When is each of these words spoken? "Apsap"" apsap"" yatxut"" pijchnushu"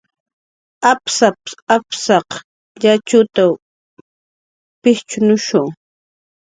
"Apsap"" 0.91 1.39
apsap"" 1.75 2.27
yatxut"" 2.83 3.37
pijchnushu" 4.81 5.61